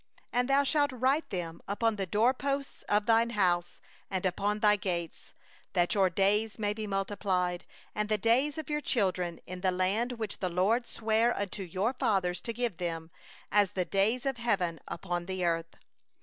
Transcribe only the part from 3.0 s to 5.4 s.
thy house, and upon thy gates;